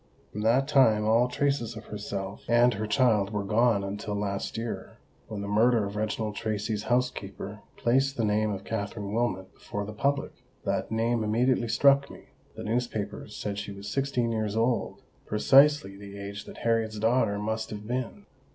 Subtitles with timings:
[0.31, 4.97] From that time all traces of herself and her child were gone until last year,
[5.27, 9.93] when the murder of Reginald Tracy's housekeeper placed the name of Katherine Wilmot before the
[9.93, 10.31] public.
[10.65, 16.45] That name immediately struck me: the newspapers said she was sixteen years old—precisely the age
[16.45, 18.25] that Harriet's daughter must have been.